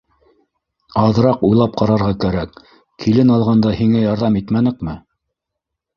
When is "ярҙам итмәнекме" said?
4.07-5.01